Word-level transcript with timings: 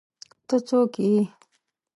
ته 0.47 0.55
څوک 0.67 0.93
ئې؟ 1.03 1.19